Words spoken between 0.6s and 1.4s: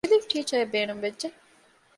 ބޭނުންވެއްޖެ